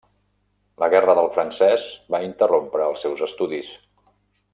[0.83, 3.71] La Guerra del Francès va interrompre els seus estudis.